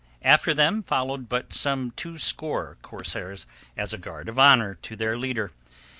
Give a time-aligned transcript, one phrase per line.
[0.23, 3.45] After them followed but some two score corsairs
[3.77, 5.51] as a guard of honour to their leader.